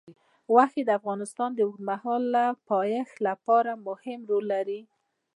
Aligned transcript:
غوښې 0.51 0.81
د 0.85 0.89
افغانستان 0.99 1.49
د 1.53 1.59
اوږدمهاله 1.65 2.45
پایښت 2.69 3.15
لپاره 3.27 3.71
مهم 3.87 4.19
رول 4.29 4.45
لري. 4.53 4.81